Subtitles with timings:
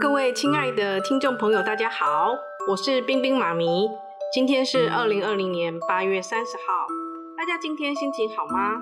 [0.00, 2.34] 各位亲爱的听众朋友，大家好，
[2.66, 3.86] 我是冰冰妈咪。
[4.32, 6.86] 今天是二零二零年八月三十号，
[7.36, 8.80] 大家今天心情好吗？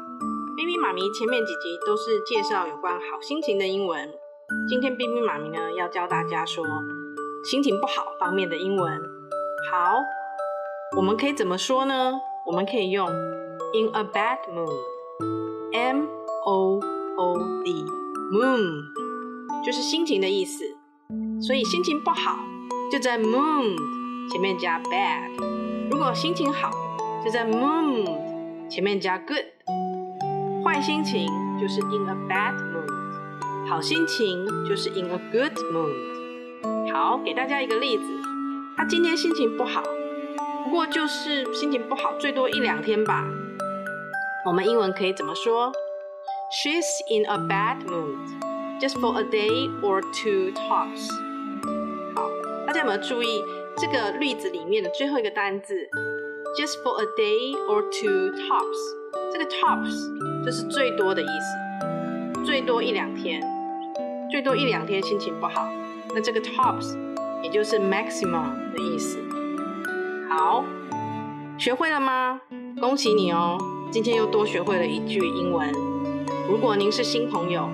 [0.56, 4.08] 冰冰妈咪前面几集都是介绍有关好心情的英文，
[4.68, 6.64] 今天冰冰妈咪呢要教大家说
[7.50, 9.02] 心情不好方面的英文。
[9.72, 9.96] 好，
[10.96, 12.12] 我们可以怎么说呢？
[12.46, 13.08] 我们可以用
[13.74, 16.04] in a bad mood，M
[16.46, 16.78] O
[17.16, 18.84] O D，mood
[19.66, 20.77] 就是心情的意思。
[21.40, 22.38] 所以心情不好
[22.90, 23.76] 就在 mood
[24.30, 25.30] 前面加 bad，
[25.90, 26.70] 如果心情好
[27.24, 28.06] 就在 mood
[28.68, 29.44] 前面加 good。
[30.64, 31.26] 坏心情
[31.58, 36.92] 就是 in a bad mood，好心情就是 in a good mood。
[36.92, 38.04] 好，给大家一个例子，
[38.76, 39.82] 他今天心情不好，
[40.64, 43.24] 不过就是心情不好最多一两天吧。
[44.44, 45.72] 我们英文可以怎么说
[46.62, 48.18] ？She's in a bad mood,
[48.80, 51.08] just for a day or two tops.
[52.68, 53.42] 大家有没有注意
[53.78, 55.74] 这个例子里面的最后一个单字
[56.54, 58.76] ？Just for a day or two tops。
[59.32, 63.42] 这个 tops 就是最多的意思，最多一两天，
[64.30, 65.66] 最多一两天心情不好。
[66.14, 66.94] 那这个 tops
[67.42, 69.18] 也就是 maximum 的意思。
[70.28, 70.62] 好，
[71.56, 72.38] 学会了吗？
[72.78, 73.56] 恭喜你哦，
[73.90, 75.72] 今天又多学会了一句英文。
[76.46, 77.66] 如果您是新朋友，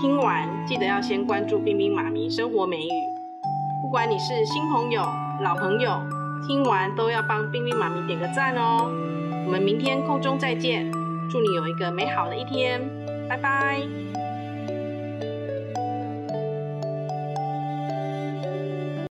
[0.00, 3.17] 听完记得要先关注冰冰妈咪生活美语。
[3.80, 5.02] 不管你是新朋友、
[5.40, 6.02] 老朋友，
[6.46, 8.90] 听完都要帮冰冰妈咪点个赞哦！
[9.46, 10.90] 我们明天空中再见，
[11.30, 12.80] 祝你有一个美好的一天，
[13.28, 13.80] 拜拜。